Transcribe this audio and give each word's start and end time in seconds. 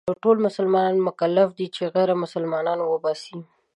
ټول 0.23 0.37
مسلمانان 0.47 0.97
مکلف 1.07 1.49
دي 1.57 1.67
چې 1.75 1.83
غير 1.95 2.09
مسلمانان 2.23 2.79
وباسي. 2.81 3.37